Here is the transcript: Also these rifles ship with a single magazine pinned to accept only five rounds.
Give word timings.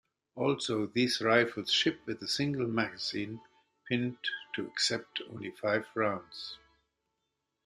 Also 0.33 0.87
these 0.87 1.21
rifles 1.21 1.69
ship 1.71 1.99
with 2.07 2.19
a 2.23 2.27
single 2.27 2.65
magazine 2.65 3.39
pinned 3.87 4.17
to 4.55 4.65
accept 4.65 5.21
only 5.29 5.51
five 5.51 5.85
rounds. 5.93 6.57